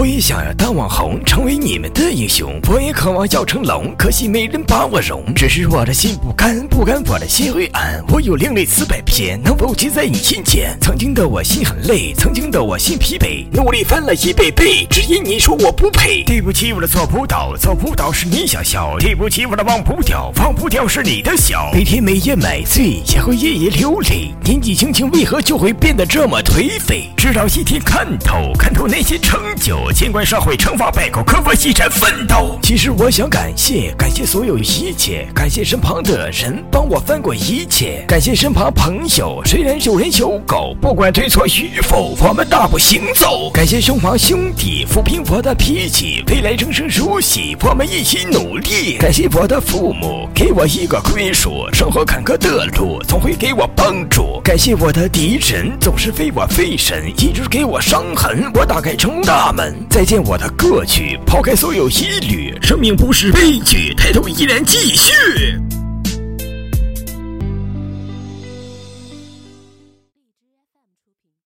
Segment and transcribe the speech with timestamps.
[0.00, 2.58] 我也想要当网红，成为你们的英雄。
[2.70, 5.22] 我也渴望要成龙，可惜没人把我容。
[5.34, 8.02] 只是我的心不甘，不甘我的心灰暗。
[8.08, 10.74] 我有另类四百篇，能否记在你心间？
[10.80, 16.24] 曾经的我心很累，曾经的我心疲惫，努力翻了一倍倍，只因你说我不配。
[16.24, 18.96] 对不起，我的做不到，做不到是你想笑。
[19.00, 21.70] 对不起，我的忘不掉，忘不掉是你的笑。
[21.74, 24.32] 每天每夜买醉，也会夜夜流泪。
[24.46, 27.10] 年纪轻轻，为何就会变得这么颓废？
[27.18, 32.58] 直到一天看透，看透那些成就，尽管社会惩罚败口，可我依然奋斗。
[32.62, 43.50] 其实我想感谢，感谢所有一切，感谢身旁的人帮我翻过一切，感谢身旁朋友，虽然有人有狗，不管对错与否，我们大步行走。
[43.52, 48.96] 感谢身旁兄弟抚平我的脾气，未来人生如戏，我们一起努力。
[48.98, 54.40] 感谢我的父母，给我一个归属，生活坎坷的路总会给我帮助。
[54.42, 58.50] 感谢我的敌人，总是为我费神，一直给我伤痕。
[58.54, 65.58] 我打开成大门，再见我的过去，抛开所有疑虑，生命不是悲剧，抬头依然继续。